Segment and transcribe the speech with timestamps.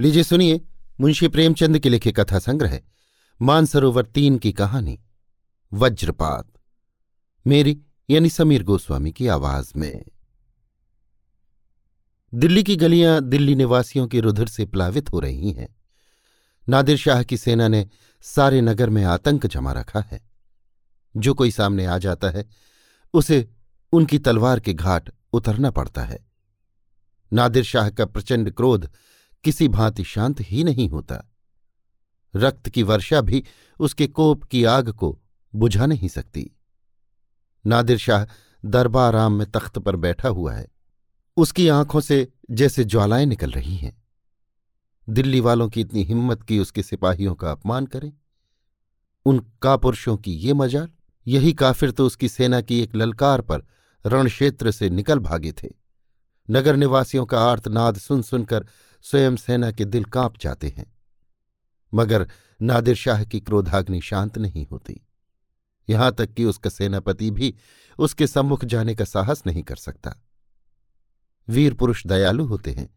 [0.00, 0.60] लीजिए सुनिए
[1.00, 2.80] मुंशी प्रेमचंद के लिखे कथा संग्रह,
[3.42, 5.00] मानसरोवर तीन की कहानी,
[5.72, 6.48] वज्रपात।
[7.46, 10.04] मेरी, यानी समीर गोस्वामी की आवाज़ में।
[12.34, 15.76] दिल्ली की गलियाँ दिल्ली निवासियों की रुधिर से प्लावित हो रही हैं।
[16.68, 17.88] नादिर शाह की सेना ने
[18.22, 20.20] सारे नगर में आतंक जमा रखा है।
[21.16, 22.48] जो कोई सामने आ जाता है,
[23.14, 23.50] उसे
[23.92, 26.26] उनकी तलवार के घाट उतरना पड़ता है।
[27.32, 28.90] नादिर शाह का प्रचंड क्रोध
[29.44, 31.32] किसी भांति शांत ही नहीं होता।
[32.36, 33.44] रक्त की वर्षा भी
[33.80, 35.20] उसके कोप की आग को
[35.54, 36.50] बुझा नहीं सकती।
[37.66, 38.24] नादिर शाह
[38.64, 40.68] दरबाराम में तख्त पर बैठा हुआ है।
[41.36, 44.02] उसकी आँखों से जैसे ज्वालाएँ निकल रही हैं।
[45.08, 48.12] दिल्ली वालों की इतनी हिम्मत की उसके सिपाहियों का अपमान करें।
[49.26, 50.88] उन कापुरुषों की ये मजाल,
[51.26, 53.62] यही काफिर तो उसकी सेना की एक ललकार पर
[54.06, 55.68] रणक्षेत्र से निकल भागे थे।
[56.50, 58.66] नगर निवासियों का आर्तनाद सुन सुनकर
[59.02, 60.98] स्वयं सेना के दिल काँप जाते हैं।
[61.94, 62.28] मगर
[62.62, 65.06] नादिर शाह की क्रोधाग्नि शांत नहीं होती।
[65.90, 67.56] यहाँ तक कि उसका सेनापति भी
[67.98, 70.16] उसके सम्मुख जाने का साहस नहीं कर सकता।
[71.48, 72.94] वीर पुरुष दयालु होते हैं।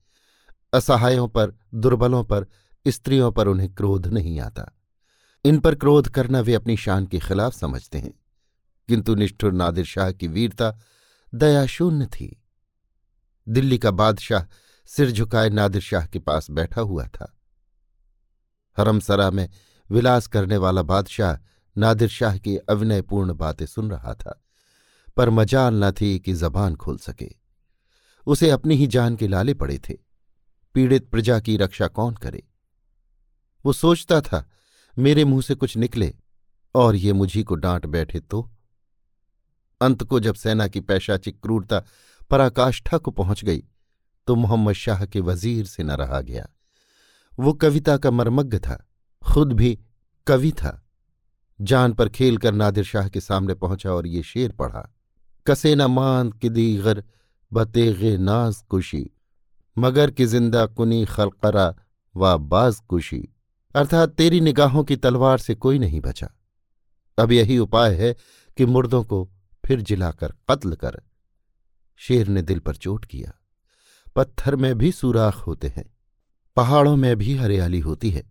[0.74, 2.48] असहायों पर, दुर्बलों पर,
[2.88, 4.72] स्त्रियों पर उन्हें क्रोध नहीं आता।
[5.46, 8.14] इन पर क्रोध करना वे अपनी शान के खिलाफ समझते हैं।
[8.88, 10.80] किंतु निष्ठुर नादिर शाह की वीरता
[11.36, 12.44] दयाशून्य थी।
[13.50, 14.44] दिल्ली का बादशाह
[14.90, 17.38] सिर झुकाए नादिर शाह के पास बैठा हुआ था।
[18.78, 19.50] हरमसरा में
[19.90, 21.38] विलास करने वाला बादशाह
[21.78, 24.44] नादिर शाह की अविनयपूर्ण बातें सुन रहा था,
[25.18, 27.30] पर मजाल न थी कि जबान खोल सके।
[28.28, 29.98] उसे अपनी ही जान के लाले पड़े थे।
[30.76, 32.44] पीड़ित प्रजा की रक्षा कौन करे?
[33.66, 34.50] वो सोचता था,
[34.98, 36.14] मेरे मुँह से कुछ निकले
[36.76, 38.50] और ये मुझी को डांट बैठे तो।
[39.82, 41.84] अंत को जब सेना की पैशाचिक क्रूरता
[42.30, 43.64] पराकाष्ठा को पहुँच गई
[44.32, 46.48] तो मोहम्मद शाह के वज़ीर से न रहा गया।
[47.34, 48.76] वो कविता का मर्मज्ञ था,
[49.24, 49.78] खुद भी
[50.28, 50.72] कवि था।
[51.60, 54.88] जान पर खेल कर नादिर शाह के सामने पहुँचा और ये शेर पढ़ा,
[55.48, 57.04] कसे न मान कि दीगर
[57.52, 59.04] बतेगे नाज कुशी,
[59.78, 61.68] मगर कि ज़िंदा कुनी खलकरा
[62.16, 63.22] व बाज कुशी।
[63.76, 66.30] अर्थात तेरी निगाहों की तलवार से कोई नहीं बचा।
[67.18, 68.16] अब यही उपाय है
[68.58, 69.28] कि मुर्दों को
[69.64, 71.02] फिर जिलाकर कत्ल कर,
[72.02, 73.38] शेर ने दिल पर चोट किया।
[74.16, 75.86] पत्थर में भी सुराख होते हैं,
[76.56, 78.24] पहाड़ों में भी हरियाली होती है,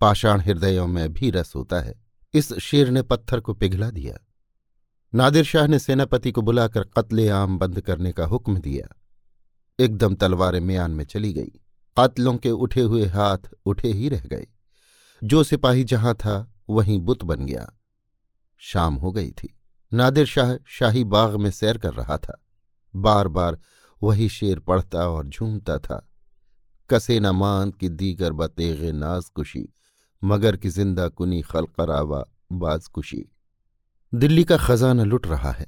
[0.00, 1.94] पाषाण हृदयों में भी रस होता है।
[2.34, 4.18] इस शेर ने पत्थर को पिघला दिया।
[5.14, 8.96] नादिर शाह ने सेनापति को बुलाकर कत्ले आम बंद करने का हुक्म दिया।
[9.80, 11.60] एकदम तलवारें म्यान में चली गई।
[11.96, 14.46] कातलों के उठे हुए हाथ उठे ही रह गए।
[15.24, 17.70] जो सिपाही जहाँ था, वहीं बुत बन गया।
[18.58, 19.58] शाम हो गई थी।
[19.92, 22.40] नादिर शाह शाही बाग में सैर कर रहा था।
[22.96, 23.58] बार बार
[24.02, 26.08] वही शेर पढ़ता और झूमता था।
[26.90, 29.68] कसे न मान की दीगर बतेगे नाज कुशी
[30.24, 32.88] मगर की ज़िंदा कुनी खलकरावा बाज
[34.14, 35.66] दिल्ली का खजाना लुट रहा है।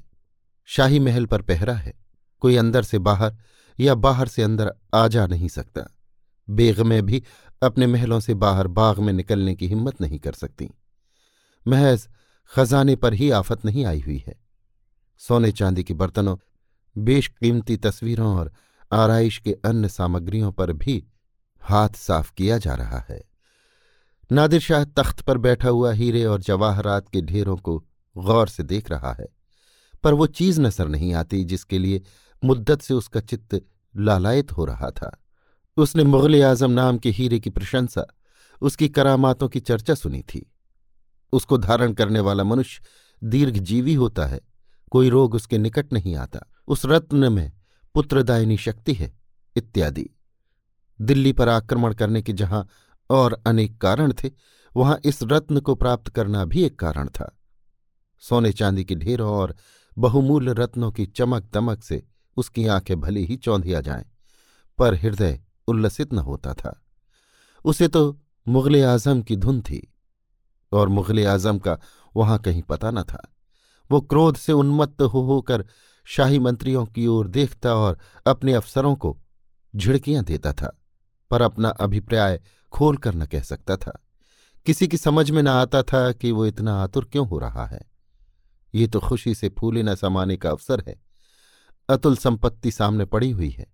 [0.64, 1.94] शाही महल पर पहरा है।
[2.40, 3.36] कोई अंदर से बाहर
[3.80, 5.96] या बाहर से अंदर आ जा नहीं सकता।
[6.50, 7.22] बेगमें भी
[7.62, 10.70] अपने महलों से बाहर बाग में निकलने की हिम्मत नहीं कर सकती।
[11.68, 12.08] महज
[12.54, 14.40] खजाने पर ही आफत नहीं आई हुई है।
[15.18, 16.36] सोने चांदी के बर्तनों
[16.96, 18.52] बेशकीमती तस्वीरों और
[18.92, 21.02] आरइश के अन्य सामग्रियों पर भी
[21.62, 23.20] हाथ साफ़ किया जा रहा है।
[24.30, 27.78] नादिर शाह तख्त पर बैठा हुआ हीरे और जवाहरात के ढेरों को
[28.16, 29.26] गौर से देख रहा है,
[30.04, 32.02] पर वो चीज़ नज़र नहीं आती जिसके लिए
[32.42, 33.60] मुद्दत से उसका चित्त
[33.94, 35.16] लालायत हो रहा था।
[35.76, 38.06] उसने मुगल आज़म नाम के हीरे की प्रशंसा,
[38.62, 40.46] उसकी करामातों की चर्चा सुनी थी।
[41.32, 42.82] उसको धारण करने वाला मनुष्य
[43.22, 44.40] दीर्घजीवी होता है,
[44.92, 47.52] कोई रोग उसके निकट नहीं आता। उस रत्न में
[47.94, 49.12] पुत्रदायिनी शक्ति है,
[49.56, 50.08] इत्यादि।
[51.00, 52.66] दिल्ली पर आक्रमण करने के जहाँ
[53.10, 54.30] और अनेक कारण थे,
[54.72, 57.36] वहाँ इस रत्न को प्राप्त करना भी एक कारण था।
[58.22, 59.54] सोने चांदी के ढेरों और
[59.96, 62.02] बहुमूल्य रत्नों की चमक दमक से
[62.36, 64.04] उसकी आँखें भले ही चौंधिया जाएँ,
[64.78, 66.78] पर हृदय उल्लसित न होता था।
[67.64, 69.92] उसे तो मुगल आज़म की धुन थी,
[70.72, 71.78] और मुगल आज़म का
[72.16, 73.22] वहाँ कहीं पता न था।
[73.90, 75.64] वो क्रोध से उन्मत्त हो होकर
[76.04, 79.18] शाही मंत्रियों की ओर देखता और अपने अफसरों को
[79.76, 80.80] झिड़कियाँ देता था,
[81.30, 82.40] पर अपना अभिप्राय
[82.72, 84.06] खोल कर न कह सकता था।
[84.66, 87.80] किसी की समझ में न आता था कि वो इतना आतुर क्यों हो रहा है।
[88.74, 91.00] ये तो खुशी से फूले न समाने का अवसर है।
[91.88, 93.66] अतुल संपत्ति सामने पड़ी हुई है।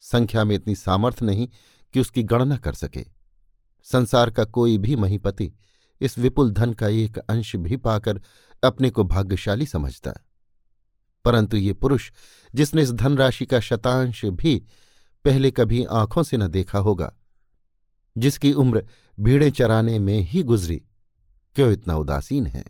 [0.00, 1.48] संख्या में इतनी सामर्थ्य नहीं
[1.94, 3.06] कि उसकी गणना कर सके।
[3.82, 5.52] संसार का कोई भी महीपति
[6.00, 8.20] इस विपुल धन का एक अंश भी पाकर
[8.64, 10.12] अपने को भाग्यशाली समझता।
[11.24, 12.10] परंतु ये पुरुष,
[12.54, 14.56] जिसने इस धनराशि का शतांश भी
[15.24, 17.12] पहले कभी आँखों से न देखा होगा,
[18.16, 18.84] जिसकी उम्र
[19.18, 20.82] भीड़ें चराने में ही गुजरी,
[21.56, 22.64] क्यों इतना उदासीन है?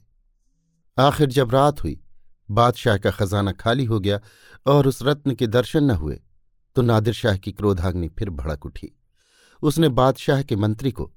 [0.99, 2.01] आखिर जब रात हुई,
[2.49, 4.21] बादशाह का खजाना खाली हो गया
[4.67, 6.21] और उस रत्न के दर्शन न हुए
[6.77, 8.91] तो नादिर शाह की क्रोधाग्नि फिर भड़क उठी।
[9.62, 11.11] उसने बादशाह के मंत्री को,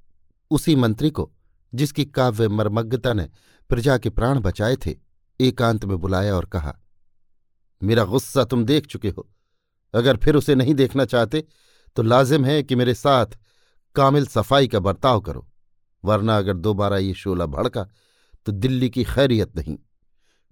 [0.51, 1.31] उसी मंत्री को,
[1.73, 3.27] जिसकी काव्य मर्मज्ञता ने
[3.69, 4.95] प्रजा के प्राण बचाए थे,
[5.39, 6.77] एकांत में बुलाया और कहा
[7.81, 9.27] मेरा गुस्सा तुम देख चुके हो।
[9.93, 11.43] अगर फिर उसे नहीं देखना चाहते
[11.97, 13.37] तो लाजिम है कि मेरे साथ
[13.95, 15.47] कामिल सफ़ाई का बर्ताव करो,
[16.03, 17.83] वरना अगर दोबारा ये शोला भड़का
[18.45, 19.77] तो दिल्ली की खैरियत नहीं।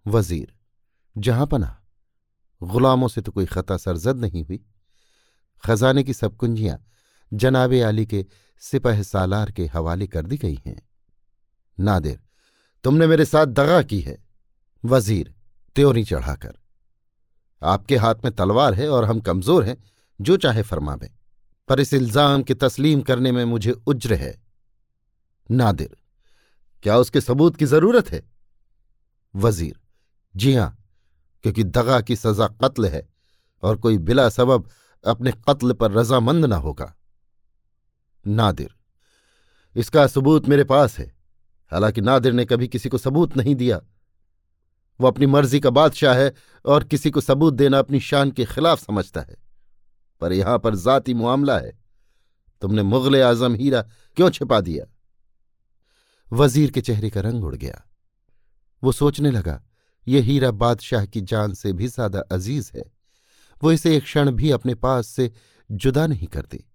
[0.06, 0.54] वज़ीर,
[1.16, 1.76] जहाँ पना
[2.62, 4.60] गुलामों से तो कोई खता सरजद नहीं हुई।
[5.64, 6.78] खजाने की सब कुंजियाँ
[7.32, 8.26] जनाबे आली के
[8.64, 10.82] सिपह सालार के हवाले कर दी गई हैं।
[11.78, 12.20] नादिर,
[12.84, 14.18] तुमने मेरे साथ दगा की है।
[14.84, 15.34] वज़ीर,
[15.76, 16.54] त्योरी चढ़ाकर।
[17.66, 19.78] आपके हाथ में तलवार है और हम कमज़ोर हैं,
[20.20, 21.10] जो चाहे फरमावें
[21.70, 24.36] पर इस इल्ज़ाम के तस्लीम करने में मुझे उज्र है।
[25.50, 25.96] नादिर,
[26.84, 28.22] क्या उसके सबूत की ज़रूरत है?
[29.34, 29.80] वज़ीर,
[30.36, 30.78] जी हाँ,
[31.44, 33.08] क्योंकि दगा की सजा कत्ल है
[33.64, 34.70] और कोई बिला सबब
[35.04, 36.94] अपने कत्ल पर रजामंद ना होगा।
[38.26, 38.70] नादिर,
[39.76, 41.14] इसका सबूत मेरे पास है।
[41.72, 43.80] हालाँकि नादिर ने कभी किसी को सबूत नहीं दिया।
[45.00, 46.34] वो अपनी मर्ज़ी का बादशाह है
[46.66, 49.36] और किसी को सबूत देना अपनी शान के खिलाफ समझता है।
[50.22, 51.80] पर यहाँ पर जाति मामला है।
[52.62, 53.82] तुमने मुगल आज़म हीरा
[54.18, 54.86] क्यों छिपा दिया?
[56.34, 57.88] वज़ीर के चेहरे का रंग उड़ गया।
[58.84, 59.64] वो सोचने लगा,
[60.08, 62.84] ये हीरा बादशाह की जान से भी ज़्यादा अज़ीज़ है।
[63.64, 65.32] वो इसे एक क्षण भी अपने पास से
[65.72, 66.66] जुदा नहीं करती।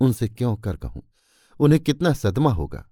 [0.00, 1.02] उनसे क्यों कर कहूँ?
[1.60, 2.90] उन्हें कितना सदमा होगा?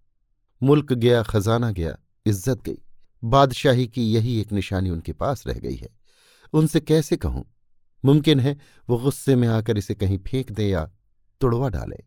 [0.63, 2.79] मुल्क गया, खजाना गया, इज़्ज़त गई।
[3.23, 5.89] बादशाही की यही एक निशानी उनके पास रह गई है।
[6.53, 7.45] उनसे कैसे कहूँ?
[8.05, 8.57] मुमकिन है
[8.89, 10.85] वो गुस्से में आकर इसे कहीं फेंक दे या
[11.41, 12.03] तुड़वा डाले।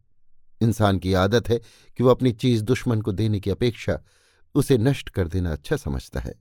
[0.62, 1.60] इंसान की आदत है
[2.00, 4.00] कि वो अपनी चीज़ दुश्मन को देने की अपेक्षा
[4.56, 6.34] उसे नष्ट कर देना अच्छा समझता है।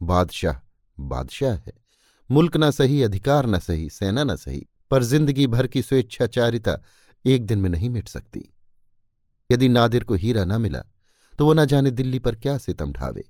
[0.00, 0.56] बादशाह
[0.98, 1.72] बादशाह है।
[2.30, 6.76] मुल्क न सही, अधिकार न सही, सेना न सही, पर ज़िंदगी भर की स्वेच्छाचारिता
[7.24, 8.44] एक दिन में नहीं मिट सकती।
[9.50, 10.82] यदि नादिर को हीरा न मिला
[11.38, 13.24] तो वो न जाने दिल्ली पर क्या सितम ढावे।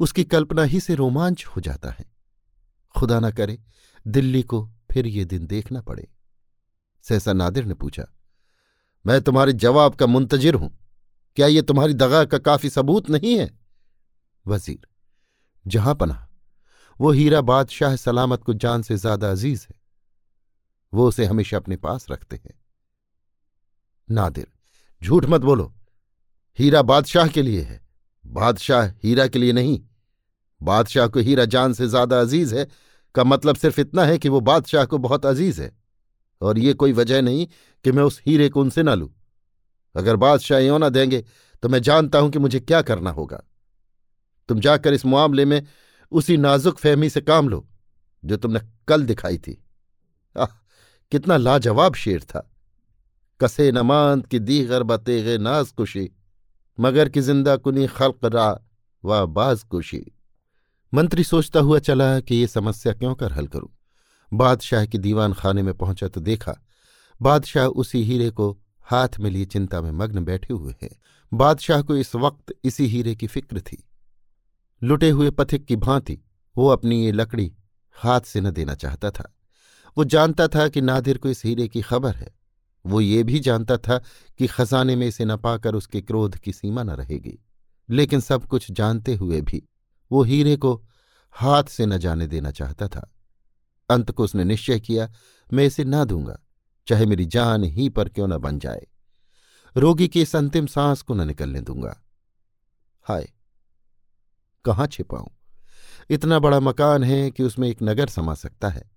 [0.00, 2.04] उसकी कल्पना ही से रोमांच हो जाता है।
[2.94, 3.58] खुदा ना करे,
[4.06, 6.08] दिल्ली को फिर ये दिन देखना पड़े।
[7.04, 8.04] सहसा नादिर ने पूछा,
[9.04, 10.70] मैं तुम्हारे जवाब का मुंतजिर हूँ।
[11.36, 13.50] क्या ये तुम्हारी दगा का काफ़ी सबूत नहीं है?
[14.46, 14.86] वज़ीर,
[15.64, 16.20] जहाँ पना
[17.00, 19.74] वो हीरा बादशाह सलामत को जान से ज़्यादा अज़ीज़ है।
[20.92, 22.54] वो उसे हमेशा अपने पास रखते हैं।
[24.08, 24.46] नादिर,
[25.02, 25.72] झूठ मत बोलो।
[26.58, 27.83] हीरा बादशाह के लिए है।
[28.24, 29.80] बादशाह हीरा के लिए नहीं।
[30.60, 32.66] बादशाह को हीरा जान से ज़्यादा अज़ीज़ है,
[33.14, 35.70] का मतलब सिर्फ़ इतना है कि वो बादशाह को बहुत अज़ीज़ है।
[36.42, 37.46] और ये कोई वजह नहीं
[37.84, 39.08] कि मैं उस हीरे को उनसे ना लूँ।
[39.94, 41.24] अगर बादशाह यो ना देंगे
[41.62, 43.42] तो मैं जानता हूँ कि मुझे क्या करना होगा।
[44.48, 45.62] तुम जाकर इस मामले में
[46.12, 47.66] उसी नाजुक फहमी से काम लो,
[48.24, 49.62] जो तुमने कल दिखाई थी।
[50.36, 50.46] आह,
[51.12, 52.50] कितना लाजवाब शेर था।
[53.40, 56.10] कसे नमांत की दीगर बतेगे नाज कुशी
[56.78, 58.48] मगर कि ज़िंदा कुनी खल्क रा
[59.04, 60.04] व बाज कुशी।
[60.92, 63.68] मंत्री सोचता हुआ चला कि ये समस्या क्यों कर हल करूँ?
[64.32, 66.54] बादशाह की दीवान खाने में पहुँचा तो देखा,
[67.22, 70.90] बादशाह उसी हीरे को हाथ में लिए चिंता में मग्न बैठे हुए हैं।
[71.32, 73.82] बादशाह को इस वक्त इसी हीरे की फ़िक्र थी।
[74.82, 76.18] लुटे हुए पथिक की भांति
[76.56, 77.52] वो अपनी ये लकड़ी
[77.96, 79.32] हाथ से न देना चाहता था।
[79.96, 82.34] वो जानता था कि नादिर को इस हीरे की खबर है।
[82.86, 83.98] वो ये भी जानता था
[84.38, 87.38] कि खजाने में इसे न पाकर उसके क्रोध की सीमा न रहेगी।
[87.90, 89.68] लेकिन सब कुछ जानते हुए भी
[90.12, 90.84] वो हीरे को
[91.30, 93.10] हाथ से न जाने देना चाहता था।
[93.90, 95.12] अंत को उसने निश्चय किया,
[95.52, 96.40] मैं इसे ना दूँगा,
[96.86, 98.86] चाहे मेरी जान ही पर क्यों न बन जाए।
[99.76, 102.02] रोगी की इस अंतिम सांस को न निकलने दूँगा।
[103.02, 103.28] हाय,
[104.64, 105.28] कहाँ छिपाऊं?
[106.10, 108.90] इतना बड़ा मकान है कि उसमें एक नगर समा सकता है,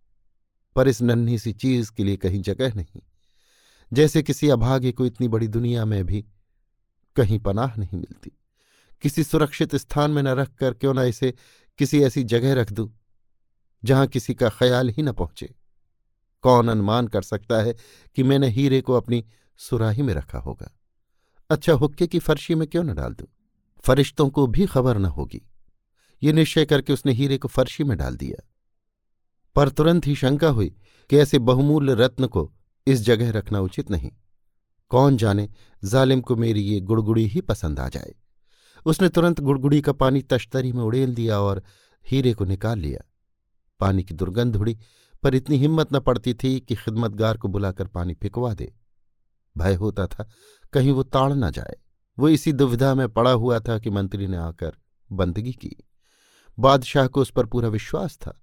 [0.76, 3.02] पर इस नन्ही सी चीज़ के लिए कहीं जगह नहीं।
[3.94, 6.26] जैसे किसी अभागे को इतनी बड़ी दुनिया में भी
[7.16, 8.32] कहीं पनाह नहीं मिलती।
[9.02, 11.34] किसी सुरक्षित स्थान में न रखकर क्यों न इसे
[11.80, 13.00] किसी ऐसी जगह रख दूँ,
[13.84, 15.56] जहाँ किसी का ख्याल ही न पहुँचे।
[16.42, 17.76] कौन अनुमान कर सकता है
[18.16, 19.26] कि मैंने हीरे को अपनी
[19.58, 20.72] सुराही में रखा होगा?
[21.50, 23.28] अच्छा हुक्के की फर्शी में क्यों न डाल दूँ?
[23.80, 25.42] फरिश्तों को भी खबर न होगी।
[26.24, 28.50] ये निश्चय करके उसने हीरे को फर्शी में डाल दिया।
[29.56, 30.76] पर तुरंत ही शंका हुई
[31.10, 32.54] कि ऐसे बहुमूल्य रत्न को
[32.88, 34.12] इस जगह रखना उचित नहीं।
[34.90, 35.50] कौन जाने,
[35.84, 38.16] जालिम को मेरी ये गुड़गुड़ी ही पसंद आ जाए।
[38.86, 41.64] उसने तुरंत गुड़गुड़ी का पानी तश्तरी में उड़ेल दिया और
[42.08, 43.12] हीरे को निकाल लिया।
[43.80, 44.80] पानी की दुर्गंध उड़ी,
[45.24, 48.74] पर इतनी हिम्मत न पड़ती थी कि खिदमतगार को बुलाकर पानी फिकवा दे।
[49.58, 50.30] भय होता था,
[50.74, 51.76] कहीं वो ताड़ न जाए।
[52.20, 54.74] वो इसी दुविधा में पड़ा हुआ था कि मंत्री ने आकर
[55.12, 55.88] बंदगी की।
[56.60, 58.42] बादशाह को उस पर पूरा विश्वास था।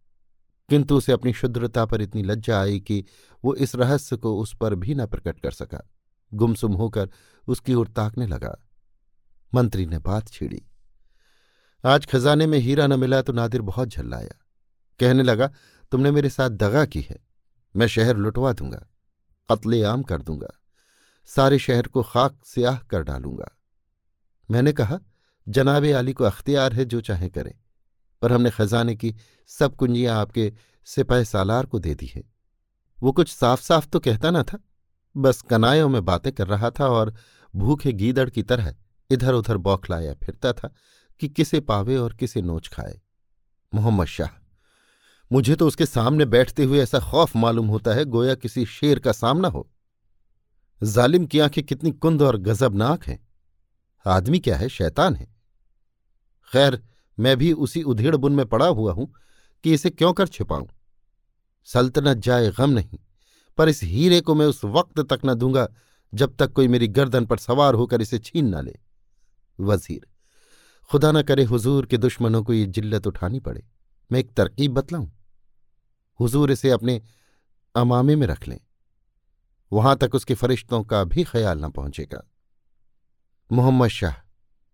[0.68, 3.04] किंतु उसे अपनी शुद्रता पर इतनी लज्जा आई कि
[3.44, 5.82] वो इस रहस्य को उस पर भी न प्रकट कर सका।
[6.32, 7.10] गुमसुम होकर
[7.48, 8.56] उसकी ओर ताकने लगा।
[9.52, 10.62] मंत्री ने बात छेड़ी।
[11.84, 14.34] आज खजाने में हीरा न मिला तो नादिर बहुत झल्लाया।
[15.00, 15.50] कहने लगा,
[15.92, 17.18] तुमने मेरे साथ दगा की है।
[17.74, 18.86] मैं शहर लुटवा दूँगा,
[19.48, 20.48] कत्ले आम कर दूँगा,
[21.28, 23.50] सारे शहर को खाक स्याह कर डालूँगा।
[24.48, 24.98] मैंने कहा,
[25.46, 27.54] जनाब आली को अख्तियार है जो चाहे करें।
[28.24, 29.14] पर हमने खजाने की
[29.46, 30.52] सब कुंजियाँ आपके
[30.86, 32.22] सिपाही सालार को दे दी है।
[32.98, 34.58] वो कुछ साफ़ साफ़ तो कहता ना था,
[35.16, 37.14] बस कनायों में बातें कर रहा था और
[37.54, 38.74] भूखे गीदड़ की तरह
[39.10, 40.72] इधर उधर बौखलाया फिरता था
[41.20, 43.00] कि किसे पावे और किसे नोच खाए।
[43.74, 44.28] मोहम्मद शाह,
[45.32, 49.12] मुझे तो उसके सामने बैठते हुए ऐसा खौफ मालूम होता है गोया किसी शेर का
[49.12, 49.68] सामना हो।
[50.82, 53.18] जालिम की आँखें कितनी कुंद और गजबनाक हैं।
[54.06, 54.68] आदमी क्या है?
[54.68, 55.26] शैतान है।
[56.52, 56.82] खैर
[57.18, 59.12] मैं भी उसी उधेड़ बुन में पड़ा हुआ हूँ
[59.64, 60.66] कि इसे क्यों कर छिपाऊं।
[61.68, 62.98] सल्तनत जाए गम नहीं,
[63.58, 65.68] पर इस हीरे को मैं उस वक्त तक न दूँगा
[66.12, 68.78] जब तक कोई मेरी गर्दन पर सवार होकर इसे छीन न ले।
[69.58, 70.06] वज़ीर,
[70.90, 73.64] खुदा न करे हुजूर के दुश्मनों को ये जिल्लत उठानी पड़े।
[74.10, 75.08] मैं एक तरकीब बतलाऊं?
[76.20, 77.00] हुजूर इसे अपने
[77.74, 78.60] अमामे में रख लें।
[79.72, 82.22] वहाँ तक उसके फरिश्तों का भी ख्याल न पहुंचेगा।
[83.52, 84.14] मोहम्मद शाह,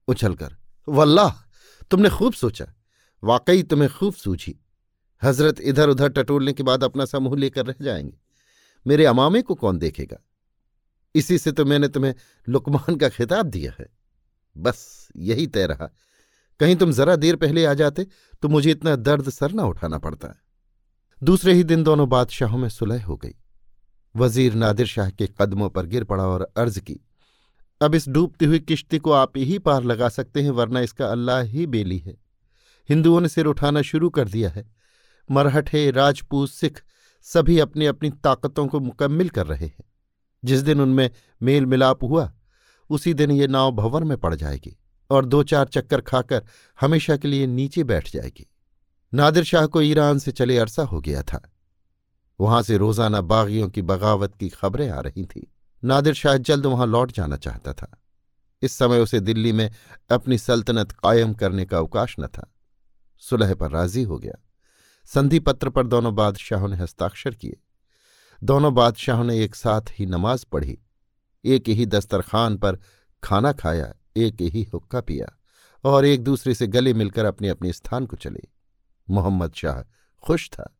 [0.08, 0.56] उछलकर,
[0.88, 1.49] वल्लाह!
[1.90, 2.66] तुमने खूब सोचा।
[3.22, 4.58] वाकई तुम्हें खूब सूझी।
[5.22, 8.18] हज़रत इधर उधर टटोलने के बाद अपना समूह लेकर रह जाएँगे।
[8.86, 10.16] मेरे अमामे को कौन देखेगा?
[11.14, 12.14] इसी से तो मैंने तुम्हें
[12.48, 13.86] लुकमान का खिताब दिया है।
[14.56, 15.90] बस, यही तय रहा।
[16.60, 18.06] कहीं तुम जरा देर पहले आ जाते
[18.42, 20.34] तो मुझे इतना दर्द सर न उठाना पड़ता।
[21.22, 23.34] दूसरे ही दिन दोनों बादशाहों में सुलह हो गई।
[24.16, 27.00] वज़ीर नादिर शाह के कदमों पर गिर पड़ा और अर्ज़ की
[27.82, 31.40] अब इस डूबती हुई किश्ती को आप ही पार लगा सकते हैं, वरना इसका अल्लाह
[31.40, 32.16] ही बेली है।
[32.88, 34.70] हिंदुओं ने सिर उठाना शुरू कर दिया है।
[35.30, 36.82] मरहठे राजपूत, सिख
[37.22, 39.84] सभी अपनी अपनी ताकतों को मुकम्मिल कर रहे हैं।
[40.44, 41.10] जिस दिन उनमें
[41.42, 42.32] मेल मिलाप हुआ,
[42.90, 44.76] उसी दिन ये नाव भंवर में पड़ जाएगी
[45.10, 46.44] और दो चार चक्कर खाकर
[46.80, 48.46] हमेशा के लिए नीचे बैठ जाएगी।
[49.14, 51.52] नादिर शाह को ईरान से चले अरसा हो गया था।
[52.40, 56.86] वहाँ से रोज़ाना बागियों की बगावत की खबरें आ रही थीं। नादिर शाह जल्द वहाँ
[56.86, 58.02] लौट जाना चाहता था।
[58.62, 59.70] इस समय उसे दिल्ली में
[60.10, 62.54] अपनी सल्तनत कायम करने का अवकाश न था।
[63.18, 64.44] सुलह पर राज़ी हो गया।
[65.04, 67.56] संधि पत्र पर दोनों बादशाहों ने हस्ताक्षर किए।
[68.44, 70.78] दोनों बादशाहों ने एक साथ ही नमाज़ पढ़ी।
[71.44, 72.78] एक ही दस्तरखान पर
[73.24, 75.38] खाना खाया, एक ही हुक्का पिया
[75.84, 78.40] और एक दूसरे से गले मिलकर अपने अपने स्थान को चले।
[79.10, 79.82] मोहम्मद शाह
[80.22, 80.76] खुश था।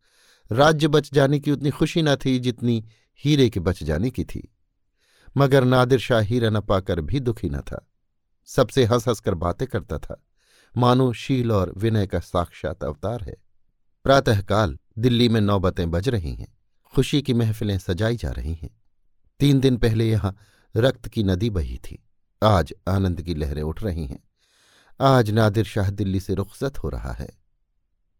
[0.53, 2.85] राज्य बच जाने की उतनी खुशी न थी जितनी
[3.25, 4.57] हीरे के बच जाने की थी।
[5.37, 7.91] मगर नादिर शाह हीरा न पाकर भी दुखी न था।
[8.47, 10.25] सबसे हंस हंस कर बातें करता था।
[10.77, 13.37] मानो शील और विनय का साक्षात अवतार है।
[14.05, 16.59] प्रातःकाल दिल्ली में नौबतें बज रही हैं।
[16.95, 18.71] खुशी की महफिलें सजाई जा रही हैं।
[19.41, 20.37] तीन दिन पहले यहाँ
[20.77, 22.09] रक्त की नदी बही थी।
[22.43, 24.25] आज आनंद की लहरें उठ रही हैं।
[25.01, 27.29] आज नादिर शाह दिल्ली से रुखसत हो रहा है।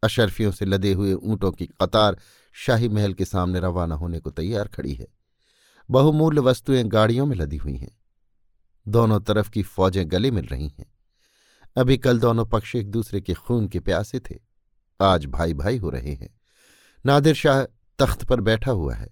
[0.03, 2.19] अशरफियों से लदे हुए ऊंटों की कतार
[2.53, 5.07] शाही महल के सामने रवाना होने को तैयार खड़ी है।
[5.91, 7.99] बहुमूल्य वस्तुएँ गाड़ियों में लदी हुई हैं।
[8.89, 10.95] दोनों तरफ़ की फौजें गले मिल रही हैं।
[11.77, 14.39] अभी कल दोनों पक्ष एक दूसरे के खून के प्यासे थे।
[15.01, 16.41] आज भाई भाई हो रहे हैं।
[17.07, 17.65] नादिर शाह
[17.99, 19.09] तख्त पर बैठा हुआ है।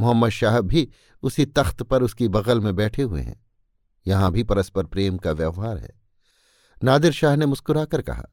[0.00, 0.90] मोहम्मद शाह भी
[1.22, 3.46] उसी तख्त पर उसकी बगल में बैठे हुए हैं।
[4.06, 5.90] यहाँ भी परस्पर प्रेम का व्यवहार है।
[6.84, 8.24] नादिर शाह ने मुस्कुराकर कहा,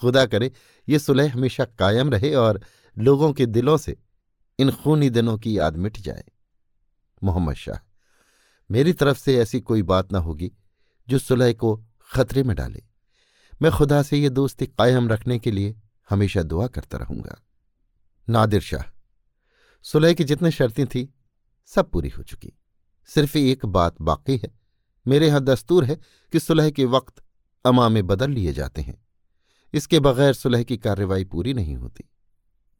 [0.00, 0.52] खुदा करे,
[0.88, 2.60] ये सुलह हमेशा कायम रहे और
[2.98, 3.96] लोगों के दिलों से
[4.58, 6.24] इन खूनी दिनों की याद मिट जाए।
[7.24, 7.78] मोहम्मद शाह।
[8.70, 10.52] मेरी तरफ़ से ऐसी कोई बात ना होगी
[11.08, 12.82] जो सुलह को खतरे में डाले।
[13.62, 15.76] मैं खुदा से ये दोस्ती कायम रखने के लिए
[16.10, 17.42] हमेशा दुआ करता रहूँगा।
[18.28, 18.90] नादिर शाह,
[19.82, 21.14] सुलह की जितनी शर्तें थी,
[21.66, 22.52] सब पूरी हो चुकी।
[23.06, 24.58] सिर्फ़ एक बात बाकी है।
[25.06, 25.96] मेरे यहाँ दस्तूर है
[26.32, 27.22] कि सुलह के वक्त
[27.66, 29.06] अमामे बदल लिए जाते हैं।
[29.72, 32.04] इसके बगैर सुलह की कार्रवाई पूरी नहीं होती।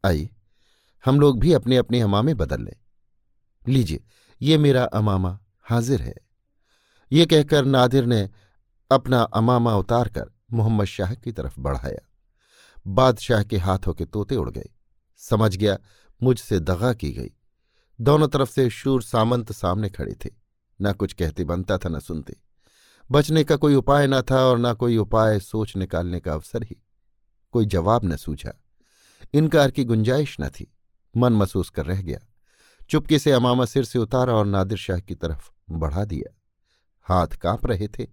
[0.05, 0.31] आइए,
[1.05, 2.77] हम लोग भी अपने अपने अमामे बदल लें।
[3.69, 4.05] लीजिए
[4.45, 6.15] ये मेरा अमामा हाजिर है।
[7.13, 8.31] ये कहकर नादिर ने
[8.91, 12.09] अपना अमामा उतारकर मोहम्मद शाह की तरफ़ बढ़ाया।
[12.87, 14.71] बादशाह के हाथों के तोते उड़ गए।
[15.17, 15.79] समझ गया,
[16.23, 17.31] मुझसे दगा की गई।
[18.01, 20.31] दोनों तरफ़ से शूर सामंत सामने खड़े थे।
[20.83, 22.37] न कुछ कहते बनता था, न सुनते।
[23.11, 26.77] बचने का कोई उपाय न था और न कोई उपाय सोच निकालने का अवसर ही।
[27.53, 28.53] कोई जवाब न सूझा।
[29.35, 30.75] इनकार की गुंजाइश न थी।
[31.17, 32.19] मन महसूस कर रह गया।
[32.91, 36.37] चुपके से अमामा सिर से उतारा और नादिर शाह की तरफ़ बढ़ा दिया।
[37.03, 38.07] हाथ काँप रहे थे।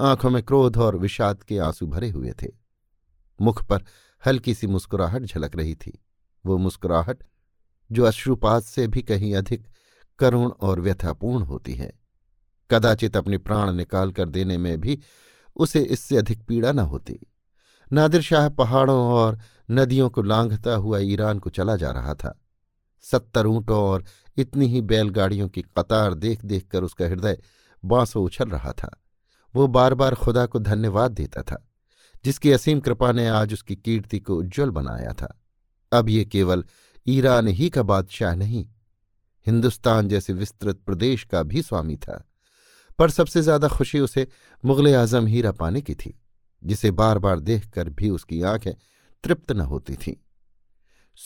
[0.00, 2.48] आँखों में क्रोध और विषाद के आँसू भरे हुए थे।
[3.40, 3.84] मुख पर
[4.26, 6.04] हल्की सी मुस्कुराहट झलक रही थी।
[6.46, 7.24] वो मुस्कुराहट
[7.92, 9.66] जो अश्रुपात से भी कहीं अधिक
[10.18, 11.92] करुण और व्यथापूर्ण होती है।
[12.70, 15.00] कदाचित अपने प्राण निकाल कर देने में भी
[15.56, 17.26] उसे इससे अधिक पीड़ा न होती।
[17.92, 19.38] नादिर शाह पहाड़ों और
[19.70, 22.40] नदियों को लांघता हुआ ईरान को चला जा रहा था।
[23.04, 24.04] सत्तर ऊंटों और
[24.36, 27.38] इतनी ही बैलगाड़ियों की कतार देख देख कर उसका हृदय
[27.82, 28.90] बांसों उछल रहा था।
[29.54, 31.64] वो बार बार खुदा को धन्यवाद देता था,
[32.24, 35.36] जिसकी असीम कृपा ने आज उसकी कीर्ति को उज्ज्वल बनाया था।
[35.92, 36.64] अब ये केवल
[37.06, 38.66] ईरान ही का बादशाह नहीं,
[39.46, 42.24] हिंदुस्तान जैसे विस्तृत प्रदेश का भी स्वामी था,
[42.98, 44.26] पर सबसे ज़्यादा खुशी उसे
[44.64, 46.14] मुगल आज़म हीरा पाने की थी,
[46.62, 48.72] जिसे बार बार देखकर भी उसकी आँखें
[49.24, 50.14] तृप्त न होती थीं।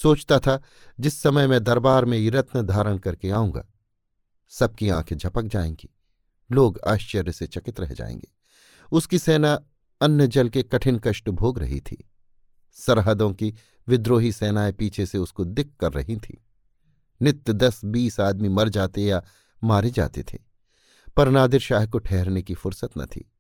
[0.02, 0.62] सोचता था,
[1.00, 3.66] जिस समय मैं दरबार में ये रत्न धारण करके आऊँगा,
[4.48, 5.90] सबकी आँखें झपक जाएँगी,
[6.52, 8.28] लोग आश्चर्य से चकित रह जाएँगे।
[8.92, 9.60] उसकी सेना
[10.00, 12.10] अन्न जल के कठिन कष्ट भोग रही थी।
[12.72, 13.54] सरहदों की
[13.88, 16.38] विद्रोही सेनाएँ पीछे से उसको दिक कर रही थीं।
[17.22, 19.24] नित्य दस बीस आदमी मर जाते या
[19.64, 20.38] मारे जाते थे।
[21.16, 23.32] पर नादिर शाह को ठहरने की फुर्सत न थी।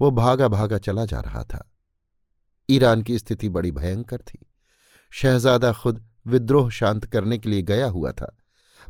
[0.00, 1.70] वो भागा भागा चला जा रहा था।
[2.70, 4.46] ईरान की स्थिति बड़ी भयंकर थी।
[5.10, 8.36] शहजादा खुद विद्रोह शांत करने के लिए गया हुआ था,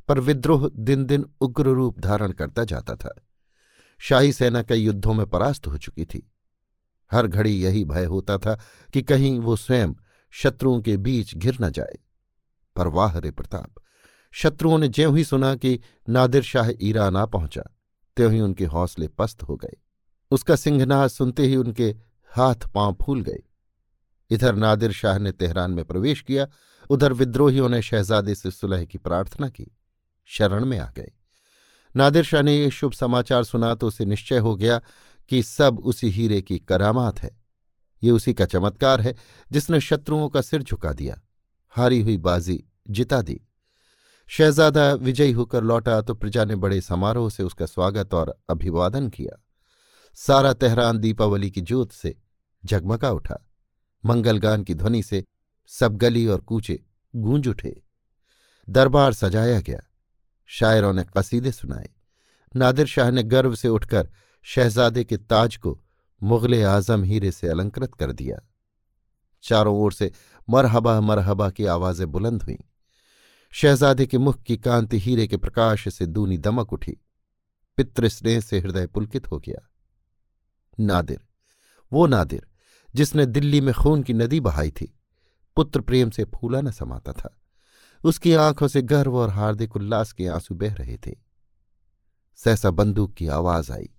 [0.09, 3.15] पर विद्रोह दिन दिन उग्र रूप धारण करता जाता था।
[3.99, 6.33] शाही सेना कई युद्धों में परास्त हो चुकी थी।
[7.12, 8.61] हर घड़ी यही भय होता था
[8.93, 9.95] कि कहीं वो स्वयं
[10.31, 11.99] शत्रुओं के बीच घिर न जाए।
[12.77, 13.75] पर वाह रे प्रताप,
[14.33, 17.62] शत्रुओं ने ज्यों ही सुना कि नादिर शाह ईरान आ पहुँचा,
[18.17, 19.77] त्यों ही उनके हौसले पस्त हो गए।
[20.31, 21.97] उसका सिंहनाद सुनते ही उनके
[22.31, 23.43] हाथ पाँव फूल गए।
[24.31, 26.47] इधर नादिर शाह ने तेहरान में प्रवेश किया,
[26.91, 29.77] उधर विद्रोहियों ने शहजादे से सुलह की प्रार्थना की।
[30.25, 31.13] शरण में आ गए।
[31.97, 34.81] नादिर शाह ने ये शुभ समाचार सुना तो उसे निश्चय हो गया
[35.29, 37.40] कि सब उसी हीरे की करामात है।
[38.03, 39.14] ये उसी का चमत्कार है
[39.53, 41.21] जिसने शत्रुओं का सिर झुका दिया।
[41.69, 43.40] हारी हुई बाजी जिता दी।
[44.29, 49.45] शहजादा विजयी होकर लौटा तो प्रजा ने बड़े समारोह से उसका स्वागत और अभिवादन किया।
[50.14, 52.16] सारा तेहरान दीपावली की जोत से
[52.64, 53.50] जगमगा उठा।
[54.05, 55.25] मंगलगान की ध्वनि से
[55.67, 56.85] सब गली और कूचे
[57.17, 57.83] गूंज उठे।
[58.69, 59.81] दरबार सजाया गया।
[60.47, 61.91] शायरों ने कसीदे सुनाए।
[62.57, 64.11] नादिर शाह ने गर्व से उठकर
[64.43, 65.83] शहजादे के ताज को
[66.23, 68.39] मुगल आज़म हीरे से अलंकृत कर दिया।
[69.43, 70.13] चारों ओर से
[70.51, 72.57] मरहबा मरहबा की आवाज़ें बुलंद हुईं।
[73.51, 76.93] शहजादे के मुख की कांति हीरे के प्रकाश से दूनी दमक उठी।
[77.77, 79.71] पितृस्नेह से हृदय पुलकित हो गया।
[80.81, 81.21] नादिर,
[81.93, 82.47] वो नादिर
[82.94, 84.98] जिसने दिल्ली में खून की नदी बहाई थी।
[85.57, 87.37] पुत्र प्रेम से फूला न समाता था।
[88.05, 91.14] उसकी आँखों से गर्व और हार्दिक उल्लास के आँसू बह रहे थे।
[92.37, 93.90] सहसा बंदूक की आवाज़ आई।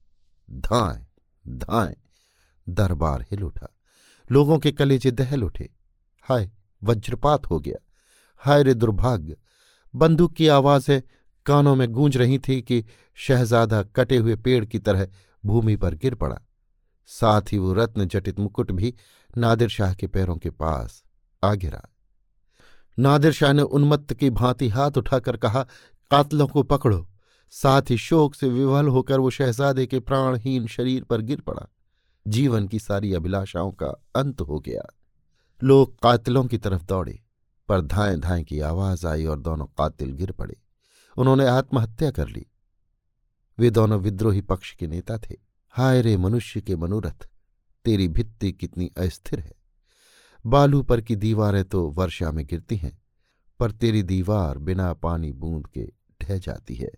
[0.51, 1.07] धाए
[1.47, 1.97] धाए।
[2.69, 3.77] दरबार हिल उठा।
[4.31, 5.69] लोगों के कलेजे दहल उठे।
[6.21, 6.51] हाय,
[6.83, 7.85] वज्रपात हो गया।
[8.37, 9.37] हाय रे दुर्भाग्य।
[9.95, 11.01] बंदूक की आवाज़ें
[11.45, 15.07] कानों में गूंज रही थी कि शहजादा कटे हुए पेड़ की तरह
[15.45, 16.41] भूमि पर गिर पड़ा।
[17.05, 18.95] साथ ही वो रत्न जटित मुकुट भी
[19.37, 21.03] नादिर शाह के पैरों के पास
[21.43, 21.81] आ गिरा।
[22.99, 25.63] नादिर शाह ने उन्मत्त की भांति हाथ उठाकर कहा,
[26.11, 27.07] कातलों को पकड़ो।
[27.49, 31.67] साथ ही शोक से विवल होकर वो शहजादे के प्राणहीन शरीर पर गिर पड़ा।
[32.27, 34.95] जीवन की सारी अभिलाषाओं का अंत हो गया।
[35.63, 37.23] लोग कातिलों की तरफ़ दौड़े,
[37.67, 40.61] पर धाएँ धाएँ की आवाज़ आई और दोनों कातिल गिर पड़े।
[41.17, 42.45] उन्होंने आत्महत्या कर ली।
[43.59, 47.29] वे दोनों विद्रोही पक्ष के नेता थे। हाय रे मनुष्य के मनोरथ,
[47.85, 49.51] तेरी भित्ति कितनी अस्थिर है।
[50.45, 53.01] बालू पर की दीवारें तो वर्षा में गिरती हैं,
[53.59, 56.91] पर तेरी दीवार बिना पानी बूंद के ढह जाती है।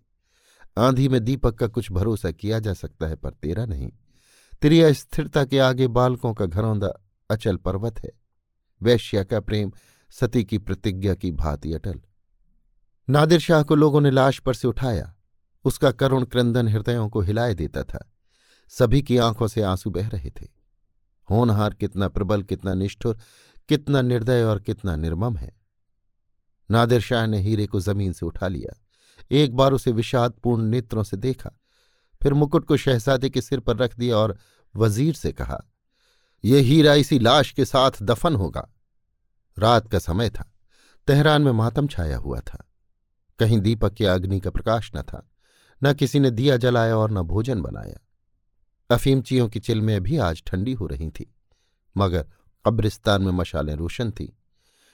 [0.77, 3.91] आंधी में दीपक का कुछ भरोसा किया जा सकता है, पर तेरा नहीं।
[4.61, 6.93] तेरी अस्थिरता के आगे बालकों का घरौंदा
[7.29, 8.11] अचल पर्वत है।
[8.81, 9.71] वैश्या का प्रेम
[10.09, 12.01] सती की प्रतिज्ञा की भांति अटल।
[13.09, 15.15] नादिर शाह को लोगों ने लाश पर से उठाया।
[15.63, 18.09] उसका करुण क्रंदन हृदयों को हिलाए देता था।
[18.73, 20.47] सभी की आँखों से आँसू बह रहे थे।
[21.29, 23.17] होनहार कितना प्रबल, कितना निष्ठुर,
[23.69, 25.51] कितना निर्दय और कितना निर्मम है।
[26.71, 28.79] नादिर शाह ने हीरे को ज़मीन से उठा लिया।
[29.31, 31.49] एक बार उसे विषादपूर्ण नेत्रों से देखा,
[32.21, 34.37] फिर मुकुट को शहजादे के सिर पर रख दिया और
[34.75, 35.63] वज़ीर से कहा
[36.43, 38.69] यह हीरा इसी लाश के साथ दफन होगा।
[39.59, 40.53] रात का समय था,
[41.07, 42.69] तेहरान में मातम छाया हुआ था।
[43.39, 45.29] कहीं दीपक के अग्नि का प्रकाश न था,
[45.83, 47.99] न किसी ने दिया जलाया और न भोजन बनाया।
[48.93, 51.33] अफीमचियों की चिलमें भी आज ठंडी हो रही थी,
[51.97, 52.27] मगर
[52.65, 54.37] कब्रिस्तान में मशालें रोशन थी।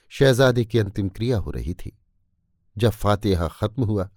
[0.10, 1.98] शहजादी की अंतिम क्रिया हो रही थी।
[2.78, 4.10] जब फातिहा खत्म हुआ,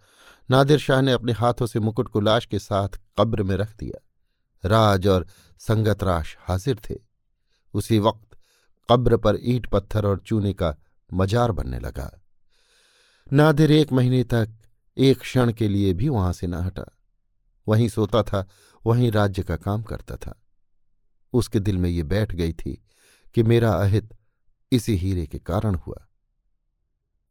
[0.50, 4.68] नादिर शाह ने अपने हाथों से मुकुट को लाश के साथ कब्र में रख दिया।
[4.68, 5.26] राज और
[5.58, 6.94] संगतराश हाजिर थे।
[7.74, 8.36] उसी वक्त
[8.90, 10.74] कब्र पर ईंट पत्थर और चूने का
[11.12, 12.10] मजार बनने लगा।
[13.32, 14.48] नादिर एक महीने तक
[14.96, 16.84] एक क्षण के लिए भी वहाँ से न हटा।
[17.68, 18.48] वहीं सोता था,
[18.86, 20.42] वहीं राज्य का काम करता था।
[21.32, 22.84] उसके दिल में ये बैठ गई थी
[23.34, 24.16] कि मेरा अहित
[24.72, 26.08] इसी हीरे के कारण हुआ।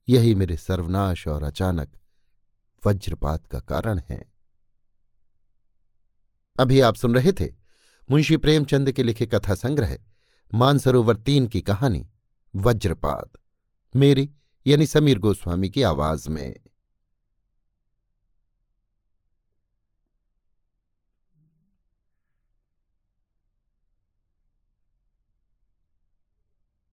[0.10, 1.98] यही मेरे सर्वनाश और अचानक
[2.86, 4.34] वज्रपात का कारण है।
[6.60, 7.54] अभी आप सुन रहे थे
[8.12, 9.98] मुंशी प्रेमचंद के लिखे कथा संग्रह,
[10.54, 12.10] मानसरोवर तीन की कहानी,
[12.56, 13.32] वज्रपात,
[13.96, 14.32] मेरी
[14.68, 16.60] यानी समीर गोस्वामी की आवाज़ में।